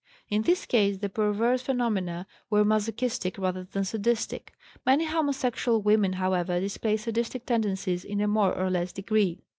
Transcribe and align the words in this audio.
In 0.29 0.41
this 0.41 0.65
case 0.65 0.97
the 0.97 1.09
perverse 1.09 1.61
phenomena 1.61 2.25
were 2.49 2.65
masochistic 2.65 3.37
rather 3.37 3.65
than 3.65 3.83
sadistic. 3.83 4.51
Many 4.83 5.05
homosexual 5.05 5.79
women, 5.83 6.13
however, 6.13 6.59
display 6.59 6.97
sadistic 6.97 7.45
tendencies 7.45 8.03
in 8.03 8.19
a 8.19 8.27
more 8.27 8.51
or 8.51 8.71
less 8.71 8.91
degree. 8.91 9.43